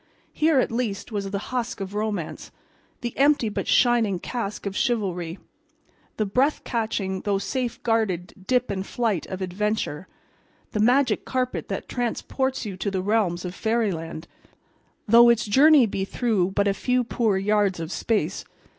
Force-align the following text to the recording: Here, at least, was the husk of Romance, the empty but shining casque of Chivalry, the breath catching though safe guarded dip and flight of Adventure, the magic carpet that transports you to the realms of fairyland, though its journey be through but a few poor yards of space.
Here, 0.33 0.59
at 0.59 0.71
least, 0.71 1.11
was 1.11 1.29
the 1.29 1.37
husk 1.53 1.79
of 1.79 1.93
Romance, 1.93 2.49
the 3.01 3.15
empty 3.15 3.49
but 3.49 3.67
shining 3.67 4.17
casque 4.17 4.65
of 4.65 4.75
Chivalry, 4.75 5.37
the 6.17 6.25
breath 6.25 6.63
catching 6.63 7.21
though 7.21 7.37
safe 7.37 7.79
guarded 7.83 8.33
dip 8.47 8.71
and 8.71 8.83
flight 8.83 9.27
of 9.27 9.43
Adventure, 9.43 10.07
the 10.71 10.79
magic 10.79 11.23
carpet 11.23 11.67
that 11.67 11.87
transports 11.87 12.65
you 12.65 12.75
to 12.77 12.89
the 12.89 13.03
realms 13.03 13.45
of 13.45 13.53
fairyland, 13.53 14.27
though 15.07 15.29
its 15.29 15.45
journey 15.45 15.85
be 15.85 16.03
through 16.03 16.49
but 16.49 16.67
a 16.67 16.73
few 16.73 17.03
poor 17.03 17.37
yards 17.37 17.79
of 17.79 17.91
space. 17.91 18.43